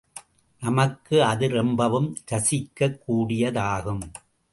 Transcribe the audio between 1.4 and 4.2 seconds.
ரொம்பவும் ரசிக்கக் கூடியதாகும்.